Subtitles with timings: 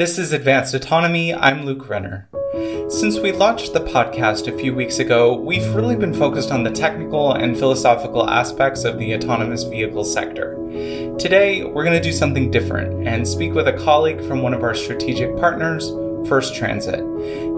[0.00, 1.34] This is Advanced Autonomy.
[1.34, 2.26] I'm Luke Renner.
[2.88, 6.70] Since we launched the podcast a few weeks ago, we've really been focused on the
[6.70, 10.54] technical and philosophical aspects of the autonomous vehicle sector.
[11.18, 14.62] Today, we're going to do something different and speak with a colleague from one of
[14.62, 15.90] our strategic partners,
[16.26, 17.04] First Transit.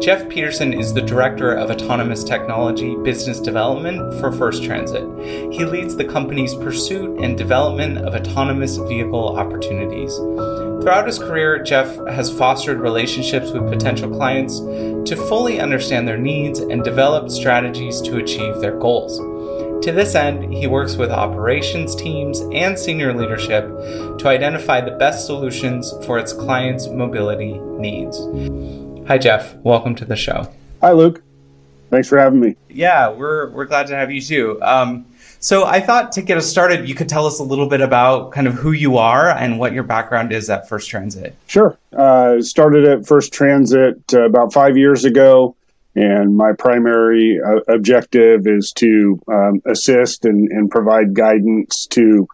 [0.03, 5.05] Jeff Peterson is the Director of Autonomous Technology Business Development for First Transit.
[5.53, 10.19] He leads the company's pursuit and development of autonomous vehicle opportunities.
[10.83, 16.58] Throughout his career, Jeff has fostered relationships with potential clients to fully understand their needs
[16.58, 19.18] and develop strategies to achieve their goals.
[19.85, 23.64] To this end, he works with operations teams and senior leadership
[24.18, 28.19] to identify the best solutions for its clients' mobility needs.
[29.07, 29.55] Hi, Jeff.
[29.58, 30.53] Welcome to the show.
[30.80, 31.22] Hi, Luke.
[31.91, 32.56] Thanks for having me.
[32.69, 34.58] Yeah, we're, we're glad to have you too.
[34.62, 35.06] Um,
[35.42, 38.31] so I thought to get us started, you could tell us a little bit about
[38.31, 41.34] kind of who you are and what your background is at First Transit.
[41.48, 41.77] Sure.
[41.92, 45.56] Uh, started at First Transit uh, about five years ago,
[45.97, 52.28] and my primary uh, objective is to um, assist and, and, provide guidance to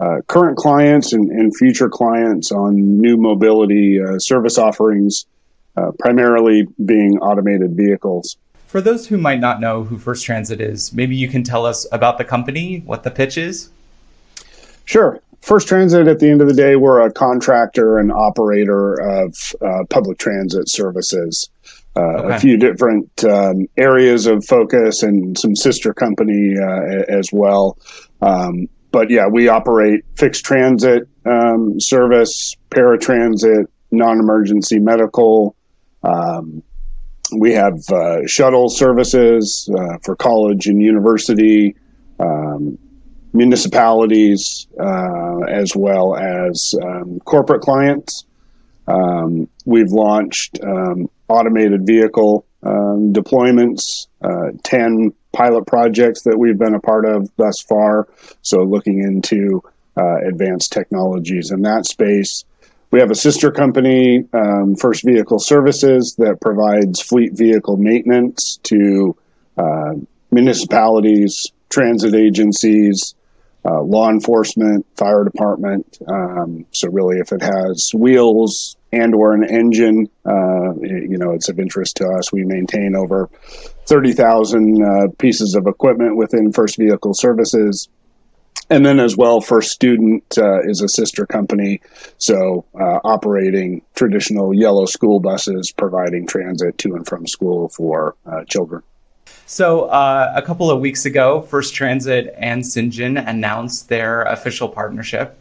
[0.00, 5.26] uh, current clients and, and, future clients on new mobility uh, service offerings,
[5.76, 8.36] uh, primarily being automated vehicles.
[8.74, 11.86] For those who might not know who First Transit is, maybe you can tell us
[11.92, 13.70] about the company, what the pitch is?
[14.84, 15.20] Sure.
[15.42, 19.84] First Transit, at the end of the day, we're a contractor and operator of uh,
[19.90, 21.48] public transit services.
[21.94, 22.34] Uh, okay.
[22.34, 27.78] A few different um, areas of focus and some sister company uh, as well.
[28.22, 35.54] Um, but yeah, we operate fixed transit um, service, paratransit, non emergency medical,
[36.02, 36.64] um,
[37.32, 41.74] we have uh, shuttle services uh, for college and university,
[42.20, 42.78] um,
[43.32, 48.24] municipalities, uh, as well as um, corporate clients.
[48.86, 56.74] Um, we've launched um, automated vehicle um, deployments, uh, 10 pilot projects that we've been
[56.74, 58.08] a part of thus far.
[58.42, 59.62] So, looking into
[59.96, 62.44] uh, advanced technologies in that space.
[62.90, 69.16] We have a sister company, um, First Vehicle Services, that provides fleet vehicle maintenance to
[69.56, 69.94] uh,
[70.30, 73.14] municipalities, transit agencies,
[73.64, 75.98] uh, law enforcement, fire department.
[76.06, 81.48] Um, so really, if it has wheels and or an engine, uh, you know, it's
[81.48, 82.32] of interest to us.
[82.32, 83.28] We maintain over
[83.86, 87.88] 30,000 uh, pieces of equipment within First Vehicle Services
[88.70, 91.80] and then as well first student uh, is a sister company.
[92.18, 98.44] So uh, operating traditional yellow school buses providing transit to and from school for uh,
[98.44, 98.82] children.
[99.46, 105.40] So uh, a couple of weeks ago first transit and Cyngn announced their official partnership.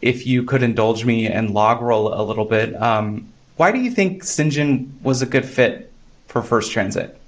[0.00, 3.90] If you could indulge me and log roll a little bit um, why do you
[3.90, 5.92] think Cyngn was a good fit
[6.26, 7.18] for first transit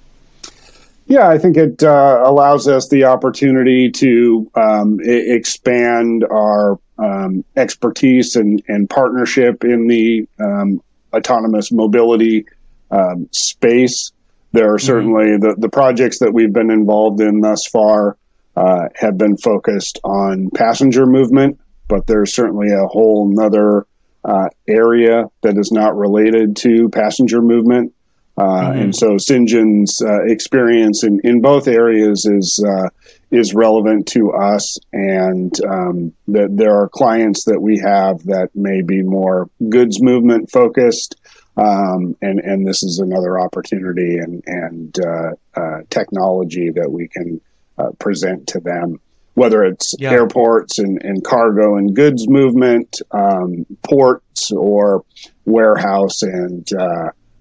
[1.07, 7.43] yeah, I think it uh, allows us the opportunity to um, I- expand our um,
[7.55, 10.81] expertise and, and, partnership in the um,
[11.13, 12.45] autonomous mobility
[12.89, 14.13] um, space.
[14.53, 14.85] There are mm-hmm.
[14.85, 15.49] certainly mm-hmm.
[15.49, 18.17] the, the projects that we've been involved in thus far
[18.55, 23.85] uh, have been focused on passenger movement, but there's certainly a whole nother
[24.23, 27.93] uh, area that is not related to passenger movement
[28.37, 28.79] uh, mm-hmm.
[28.79, 32.89] And so Cyngn's uh, experience in, in both areas is uh,
[33.31, 38.81] is relevant to us, and um, that there are clients that we have that may
[38.81, 41.15] be more goods movement focused,
[41.55, 47.39] um, and and this is another opportunity and and uh, uh, technology that we can
[47.77, 48.99] uh, present to them.
[49.35, 50.11] Whether it's yeah.
[50.11, 55.03] airports and, and cargo and goods movement, um, ports or
[55.45, 56.65] warehouse and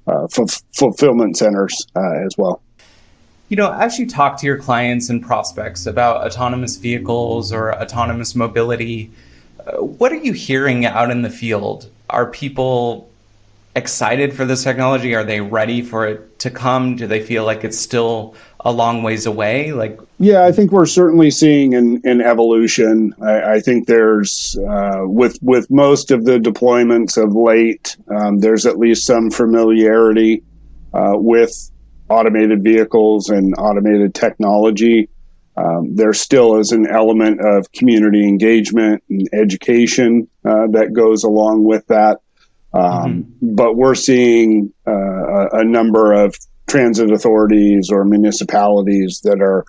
[0.07, 2.61] uh, f- fulfillment centers uh, as well.
[3.49, 8.35] You know, as you talk to your clients and prospects about autonomous vehicles or autonomous
[8.35, 9.11] mobility,
[9.67, 11.91] uh, what are you hearing out in the field?
[12.11, 13.11] Are people
[13.77, 15.15] excited for this technology?
[15.15, 16.97] Are they ready for it to come?
[16.97, 18.35] Do they feel like it's still
[18.65, 19.73] a long ways away?
[19.73, 23.15] Like, yeah, I think we're certainly seeing an, an evolution.
[23.23, 28.65] I, I, think there's uh, with with most of the deployments of late, um, there's
[28.65, 30.43] at least some familiarity
[30.95, 31.71] uh, with
[32.09, 35.09] automated vehicles and automated technology.
[35.57, 41.65] Um, there still is an element of community engagement and education uh, that goes along
[41.65, 42.21] with that.
[42.73, 43.55] Um, mm-hmm.
[43.55, 46.35] But we're seeing uh, a number of
[46.67, 49.65] transit authorities or municipalities that are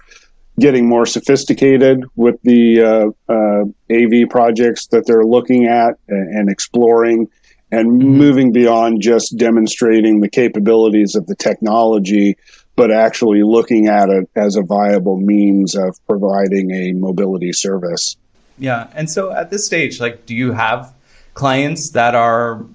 [0.59, 6.49] getting more sophisticated with the uh, uh, AV projects that they're looking at and, and,
[6.49, 7.27] exploring,
[7.71, 8.09] and mm-hmm.
[8.09, 12.37] moving beyond just demonstrating the capabilities of the technology,
[12.75, 18.15] but actually looking at it as a viable means of providing a mobility service.
[18.57, 18.87] Yeah.
[18.93, 20.93] And so at this stage, like, do you have
[21.33, 22.65] clients that are,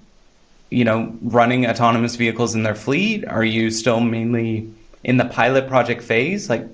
[0.71, 3.27] you know, running autonomous vehicles in their fleet?
[3.27, 4.73] Are you still mainly
[5.03, 6.49] in the pilot project phase?
[6.49, 6.65] Like,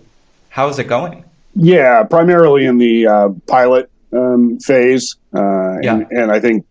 [0.49, 1.25] how is it going?
[1.55, 5.15] Yeah, primarily in the uh, pilot um, phase.
[5.33, 5.95] Uh, yeah.
[5.95, 6.65] And, and, I think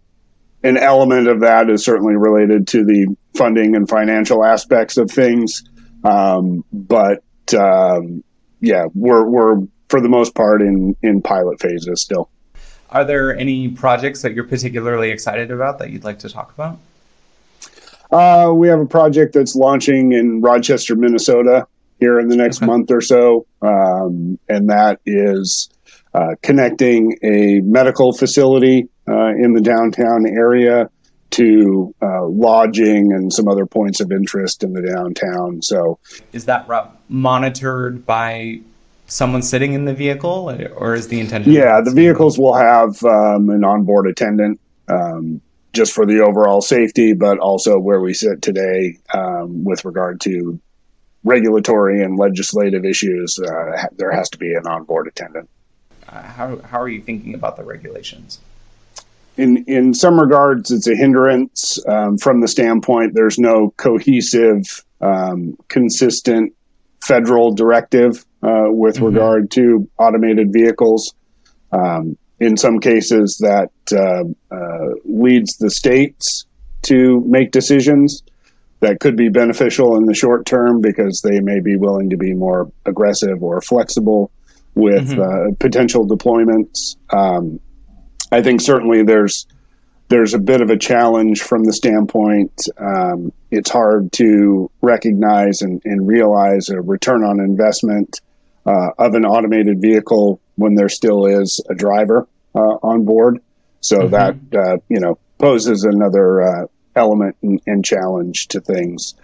[0.62, 5.64] an element of that is certainly related to the funding and financial aspects of things.
[6.04, 7.22] Um, but
[7.54, 8.22] um,
[8.60, 12.30] yeah, we're, we're for the most part in, in pilot phases still.
[12.90, 16.78] Are there any projects that you're particularly excited about that you'd like to talk about?
[18.10, 21.66] Uh, we have a project that's launching in Rochester, Minnesota
[21.98, 22.66] here in the next okay.
[22.66, 23.46] month or so.
[23.62, 25.68] Um, and that is
[26.14, 30.88] uh, connecting a medical facility uh, in the downtown area
[31.30, 35.60] to uh, lodging and some other points of interest in the downtown.
[35.62, 35.98] So,
[36.32, 38.60] is that route monitored by
[39.06, 41.52] someone sitting in the vehicle, or is the intention?
[41.52, 44.60] Yeah, the vehicles will have um, an onboard attendant.
[44.88, 45.40] Um,
[45.76, 50.58] just for the overall safety, but also where we sit today um, with regard to
[51.22, 55.48] regulatory and legislative issues, uh, there has to be an onboard attendant.
[56.08, 58.40] Uh, how, how are you thinking about the regulations?
[59.36, 64.62] In, in some regards, it's a hindrance um, from the standpoint there's no cohesive,
[65.00, 66.54] um, consistent
[67.04, 69.06] federal directive uh, with mm-hmm.
[69.06, 71.14] regard to automated vehicles.
[71.72, 76.44] Um, in some cases, that uh, uh, leads the states
[76.82, 78.22] to make decisions
[78.80, 82.34] that could be beneficial in the short term because they may be willing to be
[82.34, 84.30] more aggressive or flexible
[84.74, 85.20] with mm-hmm.
[85.20, 86.96] uh, potential deployments.
[87.10, 87.58] Um,
[88.30, 89.46] I think certainly there's
[90.08, 95.82] there's a bit of a challenge from the standpoint um, it's hard to recognize and,
[95.84, 98.20] and, realize a return on investment
[98.66, 103.40] uh, of an automated vehicle when there still is a driver uh, on board.
[103.80, 104.10] So mm-hmm.
[104.10, 106.66] that uh, you know poses another uh,
[106.96, 109.14] element and, and challenge to things.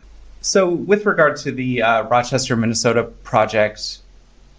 [0.43, 3.99] So, with regard to the uh, Rochester, Minnesota project,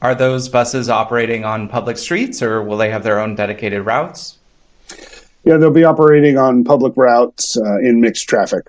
[0.02, 4.38] are those buses operating on public streets or will they have their own dedicated routes?
[5.44, 8.66] Yeah, they'll be operating on public routes uh, in mixed traffic.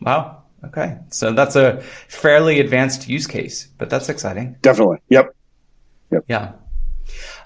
[0.00, 0.42] Wow.
[0.64, 0.96] Okay.
[1.10, 4.56] So that's a fairly advanced use case, but that's exciting.
[4.62, 4.98] Definitely.
[5.10, 5.34] Yep.
[6.10, 6.24] Yep.
[6.28, 6.52] Yeah.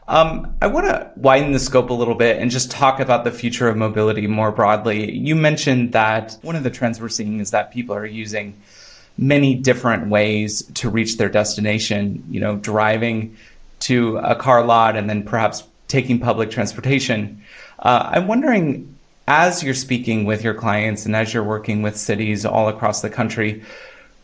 [0.08, 3.30] Um, I want to widen the scope a little bit and just talk about the
[3.30, 5.12] future of mobility more broadly.
[5.12, 8.58] You mentioned that one of the trends we're seeing is that people are using
[9.18, 13.36] many different ways to reach their destination, you know, driving
[13.80, 17.42] to a car lot and then perhaps taking public transportation.
[17.78, 18.96] Uh, I'm wondering,
[19.26, 23.10] as you're speaking with your clients and as you're working with cities all across the
[23.10, 23.62] country,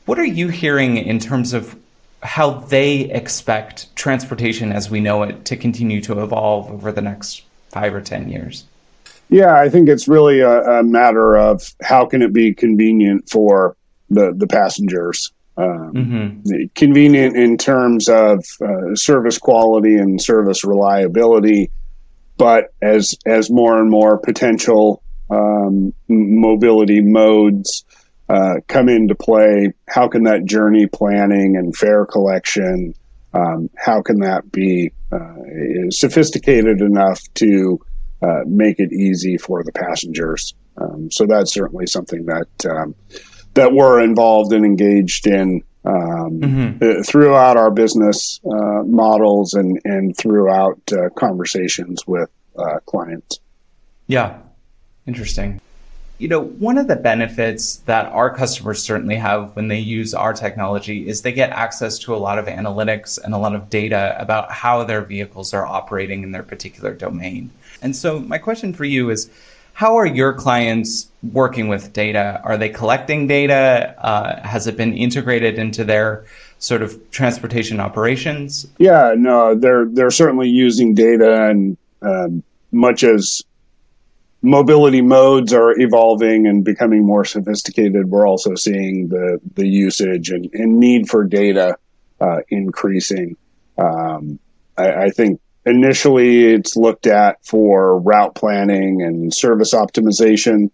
[0.07, 1.77] what are you hearing in terms of
[2.25, 7.43] how they expect transportation as we know it to continue to evolve over the next
[7.69, 8.65] five or 10 years?
[9.29, 13.77] Yeah, I think it's really a, a matter of how can it be convenient for
[14.09, 15.33] the, the passengers.
[15.57, 16.65] Um, mm-hmm.
[16.75, 21.71] Convenient in terms of uh, service quality and service reliability,
[22.37, 25.01] but as as more and more potential
[25.31, 27.84] um, mobility modes
[28.29, 29.73] uh, come into play?
[29.89, 32.95] How can that journey planning and fare collection,
[33.35, 37.81] um, how can that be uh, sophisticated enough to
[38.23, 40.55] uh, make it easy for the passengers?
[40.77, 42.95] Um, so that's certainly something that um,
[43.55, 46.83] that we're involved and engaged in um, mm-hmm.
[46.83, 52.31] Uh, throughout our business uh, models and and throughout uh, conversations with
[52.87, 53.41] clients.
[54.07, 54.39] Yeah,
[55.07, 55.61] interesting
[56.19, 60.33] you know, one of the benefits that our customers certainly have when they use our
[60.33, 64.17] technology is they get access to a lot of analytics and a lot of data
[64.19, 67.51] about how their vehicles are operating in their particular domain.
[67.83, 69.29] And so, my question for you is
[69.75, 72.41] how are your clients working with data?
[72.45, 73.95] Are they collecting data?
[73.99, 76.25] Uh, has it been integrated into their
[76.61, 78.69] sort of transportation operations?
[78.79, 83.43] Yeah, no, they're they're certainly using data, and um, much as
[84.45, 90.49] mobility modes are evolving and becoming more sophisticated, we're also seeing the the usage and,
[90.53, 91.77] and need for data
[92.21, 93.37] uh, increasing.
[93.79, 94.39] Um,
[94.77, 100.71] I, I, think initially it's looked at for route planning and service optimization,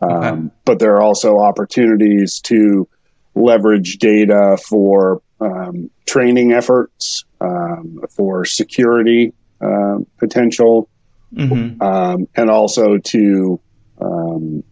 [0.00, 0.54] um, okay.
[0.64, 2.88] but there are also opportunities to
[3.36, 10.88] leverage data for um, training efforts, um, for security uh, potential
[11.34, 11.80] mm-hmm.
[11.82, 13.60] um, and also to
[14.00, 14.62] um,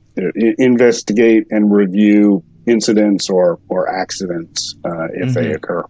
[0.58, 5.32] investigate and review incidents or or accidents uh, if mm-hmm.
[5.32, 5.84] they occur.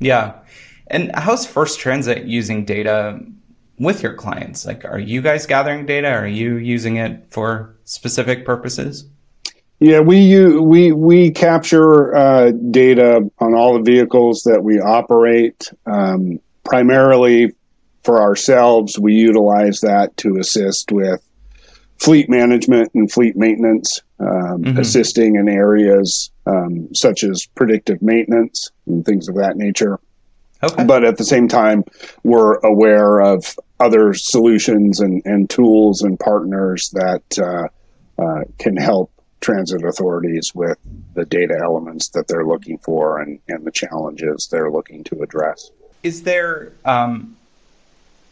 [0.00, 0.34] Yeah,
[0.86, 3.20] and how's First Transit using data
[3.78, 4.66] with your clients?
[4.66, 6.08] Like, are you guys gathering data?
[6.08, 9.08] Are you using it for specific purposes?
[9.80, 15.70] Yeah, we we we capture uh, data on all the vehicles that we operate.
[15.86, 17.54] Um, primarily
[18.08, 21.20] for ourselves, we utilize that to assist with
[21.98, 24.78] fleet management and fleet maintenance, um, mm-hmm.
[24.78, 30.00] assisting in areas um, such as predictive maintenance and things of that nature.
[30.62, 30.84] Okay.
[30.84, 31.84] But at the same time,
[32.24, 37.68] we're aware of other solutions and, and tools and partners that uh,
[38.22, 39.12] uh, can help
[39.42, 40.78] transit authorities with
[41.12, 45.70] the data elements that they're looking for and, and the challenges they're looking to address.
[46.02, 47.36] Is there um,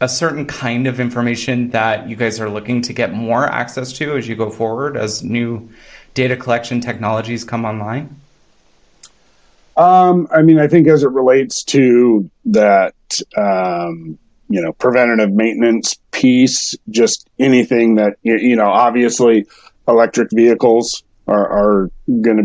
[0.00, 4.16] a certain kind of information that you guys are looking to get more access to
[4.16, 5.68] as you go forward as new
[6.14, 8.14] data collection technologies come online?
[9.76, 12.94] Um, I mean, I think as it relates to that,
[13.36, 19.46] um, you know, preventative maintenance piece, just anything that, you know, obviously
[19.88, 22.42] electric vehicles are, are going to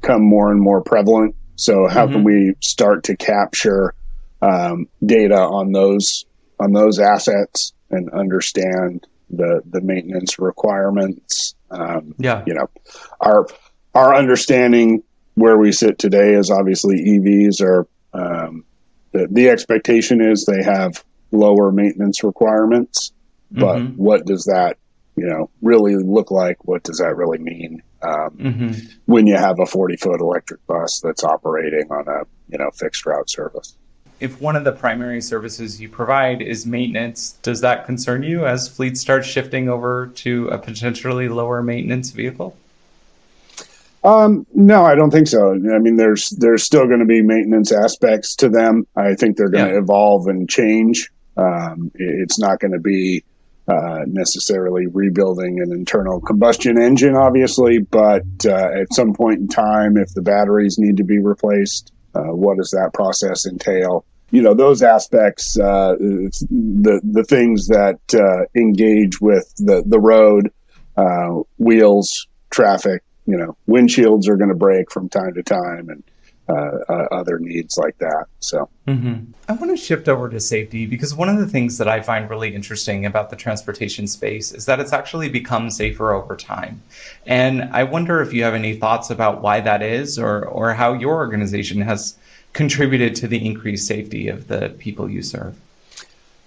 [0.00, 1.34] become more and more prevalent.
[1.56, 2.14] So how mm-hmm.
[2.14, 3.94] can we start to capture
[4.40, 6.24] um, data on those
[6.64, 11.54] on those assets and understand the the maintenance requirements?
[11.70, 12.68] Um, yeah, you know,
[13.20, 13.46] our
[13.94, 15.02] our understanding
[15.34, 18.64] where we sit today is obviously EVs are um,
[19.12, 23.12] the the expectation is they have lower maintenance requirements,
[23.50, 24.02] but mm-hmm.
[24.02, 24.78] what does that
[25.16, 26.64] you know really look like?
[26.64, 27.82] What does that really mean?
[28.02, 28.70] Um, mm-hmm.
[29.06, 33.04] When you have a 40 foot electric bus that's operating on a you know fixed
[33.06, 33.76] route service.
[34.20, 38.68] If one of the primary services you provide is maintenance, does that concern you as
[38.68, 42.56] fleets start shifting over to a potentially lower maintenance vehicle?
[44.04, 45.52] Um, no, I don't think so.
[45.52, 48.86] I mean, there's there's still going to be maintenance aspects to them.
[48.94, 49.80] I think they're going to yeah.
[49.80, 51.10] evolve and change.
[51.38, 53.24] Um, it's not going to be
[53.66, 59.96] uh, necessarily rebuilding an internal combustion engine, obviously, but uh, at some point in time,
[59.96, 61.90] if the batteries need to be replaced,
[62.22, 64.04] what does that process entail?
[64.30, 70.50] You know, those aspects, uh, the the things that uh, engage with the the road,
[70.96, 73.02] uh, wheels, traffic.
[73.26, 76.10] You know, windshields are going to break from time to time, and uh,
[76.48, 78.26] uh, other needs like that.
[78.40, 79.32] So, mm-hmm.
[79.48, 82.28] I want to shift over to safety because one of the things that I find
[82.28, 86.82] really interesting about the transportation space is that it's actually become safer over time.
[87.26, 90.92] And I wonder if you have any thoughts about why that is or, or how
[90.92, 92.16] your organization has
[92.52, 95.58] contributed to the increased safety of the people you serve.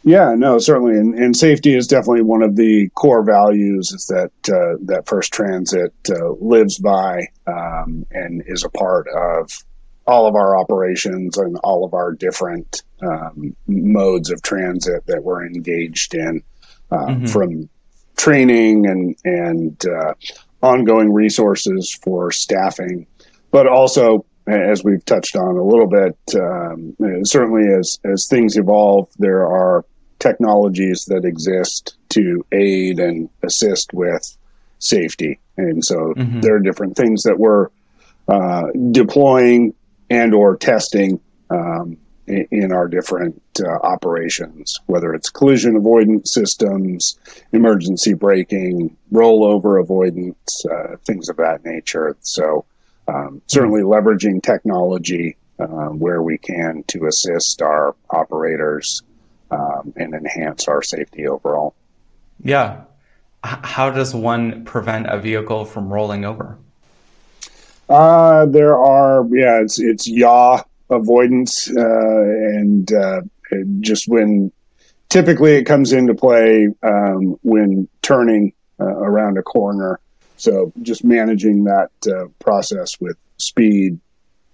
[0.03, 4.31] Yeah, no, certainly, and, and safety is definitely one of the core values is that
[4.47, 9.51] uh, that First Transit uh, lives by um, and is a part of
[10.07, 15.45] all of our operations and all of our different um, modes of transit that we're
[15.45, 16.41] engaged in,
[16.91, 17.25] uh, mm-hmm.
[17.25, 17.69] from
[18.15, 20.13] training and and uh,
[20.61, 23.05] ongoing resources for staffing,
[23.51, 29.09] but also as we've touched on a little bit, um, certainly as as things evolve,
[29.19, 29.85] there are
[30.19, 34.37] technologies that exist to aid and assist with
[34.79, 36.39] safety, and so mm-hmm.
[36.39, 37.67] there are different things that we're
[38.27, 39.73] uh, deploying
[40.09, 41.97] and or testing um,
[42.27, 47.17] in, our different uh, operations, whether it's collision avoidance systems,
[47.53, 52.17] emergency braking, rollover avoidance, uh, things of that nature.
[52.21, 52.65] So
[53.07, 59.03] um, certainly leveraging technology uh, where we can to assist our operators
[59.49, 61.73] um, and enhance our safety overall.
[62.43, 62.81] Yeah.
[63.43, 66.59] How does one prevent a vehicle from rolling over?
[67.89, 73.21] Uh, there are, yeah, it's, it's yaw avoidance, uh, and, uh,
[73.79, 74.51] just when
[75.09, 79.99] typically it comes into play, um, when turning, uh, around a corner.
[80.35, 83.99] So just managing that, uh, process with speed,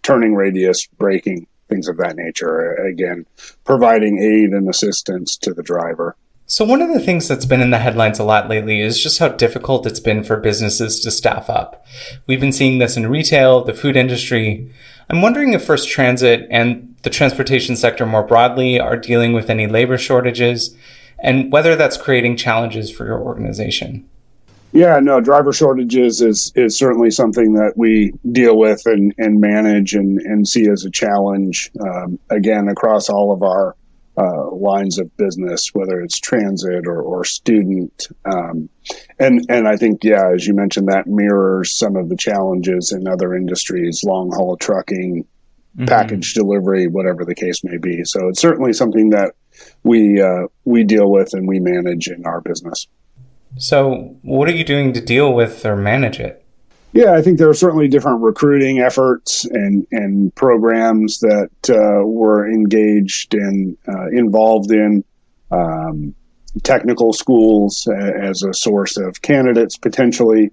[0.03, 2.73] turning radius, braking, things of that nature.
[2.73, 3.25] Again,
[3.63, 6.15] providing aid and assistance to the driver.
[6.53, 9.17] So, one of the things that's been in the headlines a lot lately is just
[9.17, 11.83] how difficult it's been for businesses to staff up.
[12.27, 14.71] We've been seeing this in retail, the food industry.
[15.09, 19.65] I'm wondering if First Transit and the transportation sector more broadly are dealing with any
[19.65, 20.77] labor shortages
[21.17, 24.07] and whether that's creating challenges for your organization.
[24.73, 29.95] Yeah, no, driver shortages is, is certainly something that we deal with and, and manage
[29.95, 33.75] and, and see as a challenge, um, again, across all of our
[34.17, 38.07] uh, lines of business, whether it's transit or, or student.
[38.25, 38.69] Um,
[39.19, 43.07] and, and I think, yeah, as you mentioned, that mirrors some of the challenges in
[43.07, 45.85] other industries, long haul trucking, mm-hmm.
[45.85, 48.03] package delivery, whatever the case may be.
[48.03, 49.33] So it's certainly something that
[49.83, 52.87] we, uh, we deal with and we manage in our business.
[53.57, 56.42] So what are you doing to deal with or manage it?
[56.93, 62.49] Yeah, I think there are certainly different recruiting efforts and and programs that uh, we're
[62.49, 65.03] engaged in, uh, involved in.
[65.51, 66.15] Um,
[66.61, 67.87] technical schools
[68.21, 70.51] as a source of candidates potentially,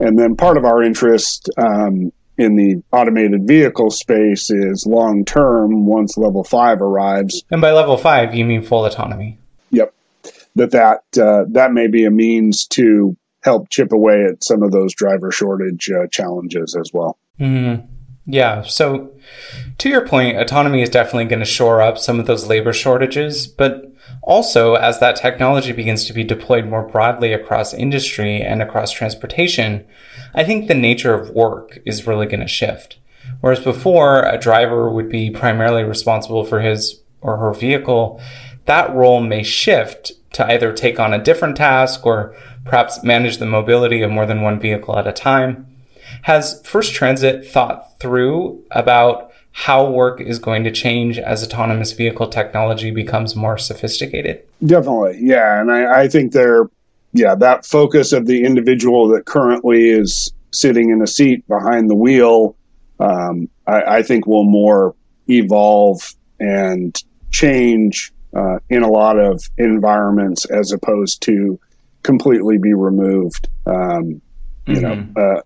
[0.00, 5.86] and then part of our interest um, in the automated vehicle space is long term.
[5.86, 9.38] Once level five arrives, and by level five, you mean full autonomy.
[9.70, 9.94] Yep,
[10.56, 14.72] that that uh, that may be a means to help chip away at some of
[14.72, 17.18] those driver shortage uh, challenges as well.
[17.38, 17.86] Mm-hmm.
[18.26, 18.62] Yeah.
[18.62, 19.12] So,
[19.78, 23.46] to your point, autonomy is definitely going to shore up some of those labor shortages,
[23.46, 28.92] but also as that technology begins to be deployed more broadly across industry and across
[28.92, 29.84] transportation,
[30.34, 32.98] I think the nature of work is really going to shift.
[33.40, 38.20] Whereas before, a driver would be primarily responsible for his or her vehicle,
[38.66, 43.46] that role may shift to either take on a different task or perhaps manage the
[43.46, 45.66] mobility of more than one vehicle at a time.
[46.22, 52.28] Has First Transit thought through about how work is going to change as autonomous vehicle
[52.28, 54.42] technology becomes more sophisticated?
[54.66, 55.60] Definitely, yeah.
[55.60, 56.68] And I, I think there,
[57.12, 61.94] yeah, that focus of the individual that currently is sitting in a seat behind the
[61.94, 62.56] wheel,
[62.98, 64.94] um, I, I, think will more
[65.28, 67.00] evolve and
[67.30, 71.58] change uh, in a lot of environments as opposed to
[72.02, 73.48] completely be removed.
[73.66, 74.20] Um,
[74.66, 75.12] you mm-hmm.
[75.12, 75.40] know, uh,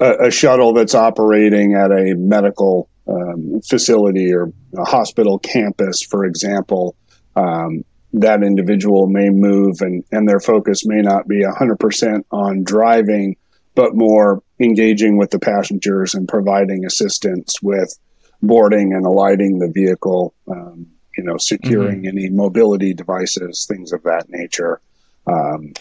[0.00, 6.24] a, a, shuttle that's operating at a medical um, facility or a hospital campus, for
[6.24, 6.96] example,
[7.36, 7.84] um,
[8.14, 13.36] that individual may move and, and their focus may not be 100% on driving,
[13.74, 17.98] but more engaging with the passengers and providing assistance with
[18.40, 22.18] boarding and alighting the vehicle, um, you know, securing mm-hmm.
[22.18, 24.80] any mobility devices, things of that nature.
[25.26, 25.72] Um,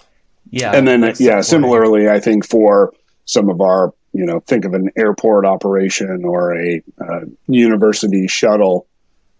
[0.49, 0.75] yeah.
[0.75, 2.93] And then, yeah, similarly, I think for
[3.25, 8.87] some of our, you know, think of an airport operation or a uh, university shuttle,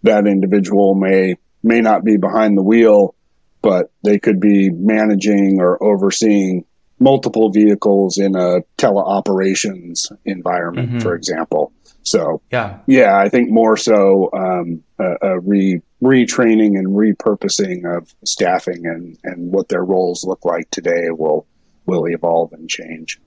[0.02, 3.14] that individual may may not be behind the wheel,
[3.62, 6.64] but they could be managing or overseeing
[6.98, 10.98] multiple vehicles in a teleoperations environment, mm-hmm.
[10.98, 11.72] for example.
[12.04, 18.14] So yeah, yeah, I think more so um, a, a re retraining and repurposing of
[18.24, 21.46] staffing and, and what their roles look like today will
[21.86, 23.18] will evolve and change.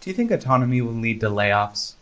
[0.00, 1.94] Do you think autonomy will lead to layoffs?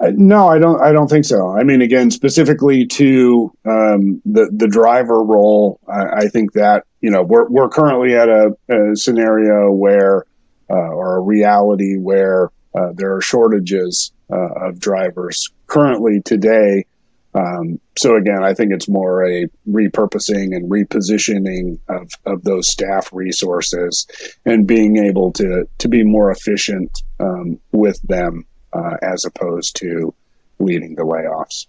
[0.00, 0.80] Uh, no, I don't.
[0.80, 1.48] I don't think so.
[1.48, 7.10] I mean, again, specifically to um, the the driver role, I, I, think that you
[7.10, 10.24] know we're we're currently at a, a scenario where
[10.70, 16.84] uh, or a reality where uh, there are shortages uh, of drivers currently today.
[17.34, 23.12] Um, so again, I think it's more a repurposing and repositioning of, of those staff
[23.12, 24.06] resources
[24.44, 30.14] and being able to to be more efficient um, with them uh, as opposed to
[30.58, 31.66] leading the layoffs.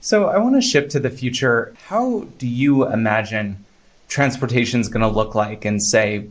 [0.00, 1.74] So I want to shift to the future.
[1.88, 3.64] How do you imagine
[4.08, 6.28] transportation is going to look like in say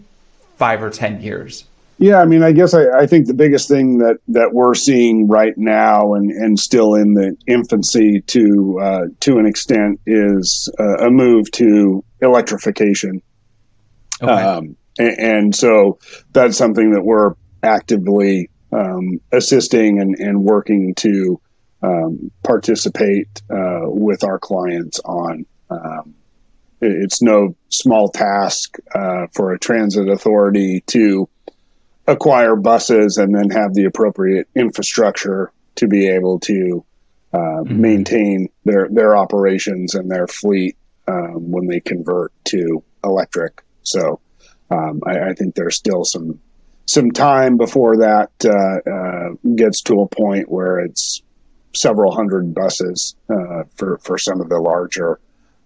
[0.57, 1.65] five or ten years?
[2.05, 5.27] Yeah, I mean, I guess I, I, think the biggest thing that, that we're seeing
[5.27, 11.07] right now and, and still in the infancy to uh, to an extent is uh,
[11.07, 13.23] a move to electrification.
[14.21, 14.31] Okay.
[14.31, 15.97] Um, and, and, so
[16.31, 21.41] that's something that we're actively um, assisting and, and working to
[21.81, 25.43] um, participate uh, with our clients on.
[25.71, 26.13] Um,
[26.81, 31.27] it's no small task uh, for a transit authority to
[32.07, 36.85] acquire buses and then have the appropriate infrastructure to be able to
[37.33, 37.81] uh, mm-hmm.
[37.81, 43.63] maintain their their operations and their fleet um, when they convert to electric.
[43.83, 44.19] So
[44.71, 46.39] um, I, I, think there's still some
[46.85, 51.21] some time before that uh, uh, gets to a point where it's
[51.75, 55.19] several hundred buses uh, for for some of the larger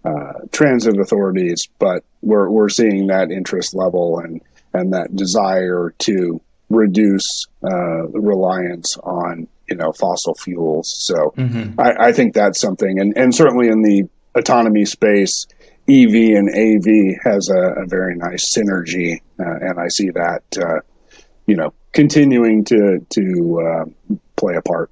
[0.04, 1.68] uh, transit authorities.
[1.78, 4.40] But we're we're seeing that interest level and
[4.72, 10.92] and that desire to reduce uh, reliance on you know fossil fuels.
[11.06, 11.80] So mm-hmm.
[11.80, 15.46] I, I, think that's something, and and certainly in the autonomy space,
[15.88, 20.80] EV and AV has a, a very nice synergy, uh, and I see that uh,
[21.46, 24.90] you know continuing to to uh, play a part.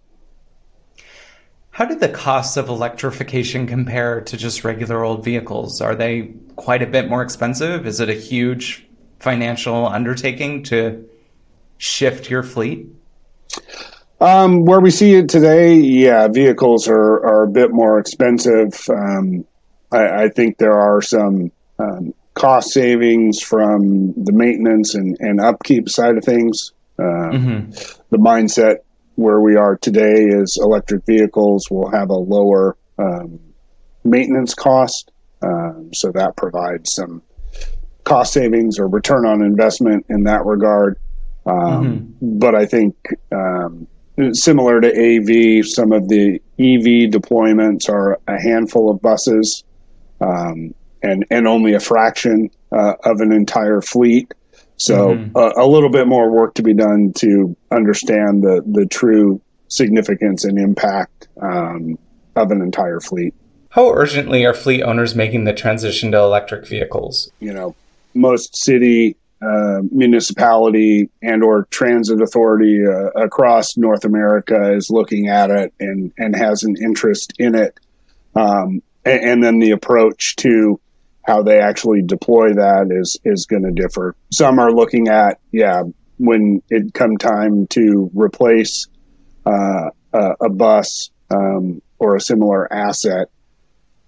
[1.71, 5.81] How do the costs of electrification compare to just regular old vehicles?
[5.81, 7.87] Are they quite a bit more expensive?
[7.87, 8.88] Is it a huge
[9.19, 11.09] financial undertaking to
[11.77, 12.89] shift your fleet?
[14.21, 18.75] Um, where we see it today, yeah, vehicles are, are a bit more expensive.
[18.91, 19.47] Um,
[19.93, 25.89] I, I, think there are some um, cost savings from the maintenance and, and upkeep
[25.89, 26.73] side of things.
[26.99, 27.71] Um, mm-hmm.
[28.11, 28.79] The mindset
[29.15, 33.39] where we are today is electric vehicles will have a lower um,
[34.03, 35.13] maintenance cost.
[35.43, 37.23] Um, so that provides some
[38.09, 40.99] cost savings or return on investment in that regard.
[41.47, 42.38] Um, mm-hmm.
[42.38, 42.97] But I think
[43.31, 43.87] um,
[44.33, 49.64] similar to AV, some of the EV deployments are a handful of buses
[50.21, 54.33] um, and and only a fraction uh, of an entire fleet.
[54.77, 55.37] So mm-hmm.
[55.37, 60.44] a, a, little bit more work to be done to understand the the true significance
[60.44, 61.99] and impact um,
[62.37, 63.35] of an entire fleet.
[63.71, 67.31] How urgently are fleet owners making the transition to electric vehicles?
[67.38, 67.77] You know,
[68.14, 75.51] most city uh, municipality and or transit authority uh, across North America is looking at
[75.51, 77.79] it and, and has an interest in it.
[78.35, 80.81] Um, and, and, then the approach to
[81.23, 84.16] how they actually deploy that is, is going to differ.
[84.33, 85.83] Some are looking at, yeah,
[86.18, 88.88] when it come time to replace
[89.47, 93.29] uh, a, a, bus um, or a similar asset,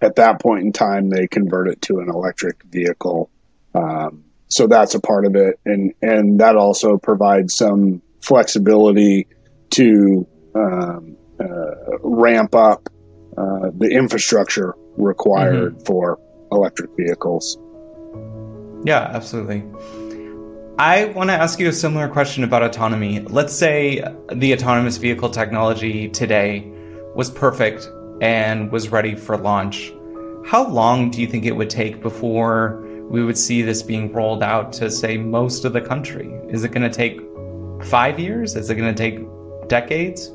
[0.01, 3.31] at that point in time, they convert it to an electric vehicle.
[3.75, 9.29] Um, so that's a part of it, and and that also provides some flexibility
[9.71, 12.89] to um, uh, ramp up
[13.39, 15.85] uh, the infrastructure required mm-hmm.
[15.85, 16.19] for
[16.51, 17.57] electric vehicles.
[18.85, 19.65] Yeah, absolutely.
[20.79, 23.21] I want to ask you a similar question about autonomy.
[23.21, 24.03] Let's say
[24.33, 26.73] the autonomous vehicle technology today
[27.15, 27.89] was perfect
[28.23, 29.93] and was ready for launch.
[30.47, 34.43] How long do you think it would take before we would see this being rolled
[34.43, 36.33] out to, say, most of the country?
[36.49, 37.21] Is it going to take
[37.85, 38.55] five years?
[38.55, 39.19] Is it going to take
[39.69, 40.31] decades?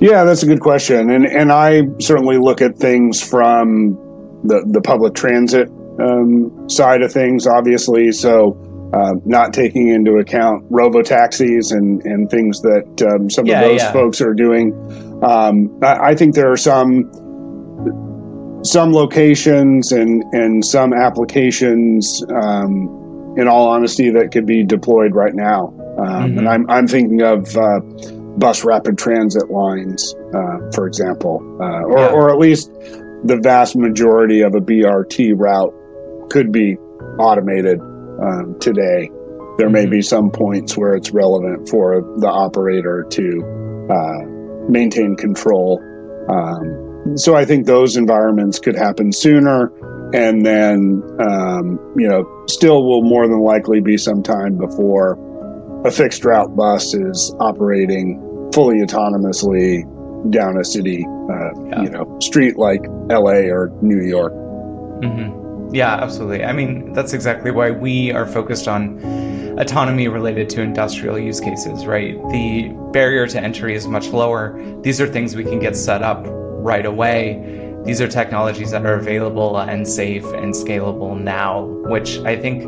[0.00, 3.98] Yeah, that's a good question, and and I certainly look at things from
[4.44, 5.68] the the public transit
[6.00, 8.10] um, side of things, obviously.
[8.12, 8.56] So,
[8.94, 13.68] uh, not taking into account robo taxis and and things that um, some yeah, of
[13.68, 13.92] those yeah.
[13.92, 14.72] folks are doing.
[15.22, 17.10] Um, I, I think there are some
[18.62, 25.34] some locations and and some applications, um, in all honesty, that could be deployed right
[25.34, 25.68] now.
[25.98, 26.38] Um, mm-hmm.
[26.38, 27.80] And I'm I'm thinking of uh,
[28.36, 32.10] bus rapid transit lines, uh, for example, uh, or yeah.
[32.10, 32.72] or at least
[33.24, 35.74] the vast majority of a BRT route
[36.30, 36.76] could be
[37.18, 39.10] automated um, today.
[39.58, 39.90] There may mm-hmm.
[39.90, 45.82] be some points where it's relevant for the operator to uh, maintain control.
[46.28, 49.72] Um, so I think those environments could happen sooner.
[50.12, 55.18] And then, um, you know, still will more than likely be some time before
[55.84, 58.20] a fixed route bus is operating
[58.52, 59.84] fully autonomously
[60.30, 61.82] down a city, uh, yeah.
[61.82, 64.32] you know, street like LA or New York.
[65.02, 65.74] Mm-hmm.
[65.74, 66.44] Yeah, absolutely.
[66.44, 68.98] I mean, that's exactly why we are focused on
[69.58, 72.16] autonomy related to industrial use cases, right?
[72.30, 74.60] The barrier to entry is much lower.
[74.82, 76.26] These are things we can get set up
[76.62, 77.66] right away.
[77.84, 82.62] These are technologies that are available and safe and scalable now, which I think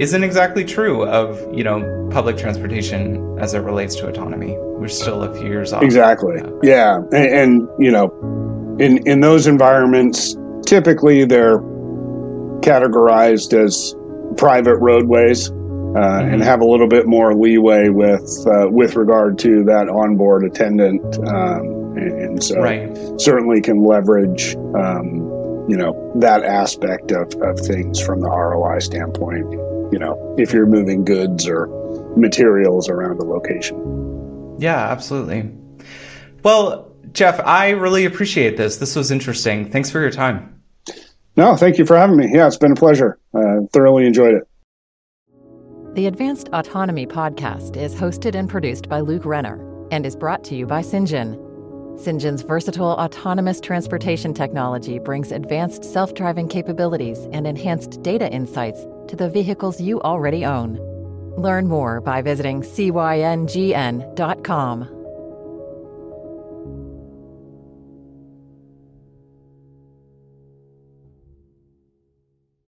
[0.00, 4.56] isn't exactly true of, you know, public transportation as it relates to autonomy.
[4.58, 5.82] We're still a few years off.
[5.82, 6.40] Exactly.
[6.62, 7.02] Yeah.
[7.12, 8.06] And, and you know,
[8.80, 11.58] in in those environments, typically they're
[12.60, 13.94] categorized as
[14.38, 15.50] private roadways.
[15.86, 16.34] Uh, mm-hmm.
[16.34, 21.00] and have a little bit more leeway with uh, with regard to that onboard attendant
[21.26, 21.75] um,
[22.12, 23.20] and so right.
[23.20, 25.26] certainly can leverage um,
[25.68, 29.50] you know that aspect of, of things from the ROI standpoint.
[29.92, 31.68] You know, if you're moving goods or
[32.16, 34.56] materials around a location.
[34.58, 35.52] Yeah, absolutely.
[36.42, 38.76] Well, Jeff, I really appreciate this.
[38.76, 39.70] This was interesting.
[39.70, 40.60] Thanks for your time.
[41.36, 42.30] No, thank you for having me.
[42.32, 43.18] Yeah, it's been a pleasure.
[43.34, 44.48] Uh, thoroughly enjoyed it.
[45.94, 50.54] The Advanced Autonomy podcast is hosted and produced by Luke Renner and is brought to
[50.54, 51.42] you by Cyngn.
[51.98, 59.16] Cyngn's versatile autonomous transportation technology brings advanced self driving capabilities and enhanced data insights to
[59.16, 60.78] the vehicles you already own.
[61.36, 63.44] Learn more by visiting cyngn.com.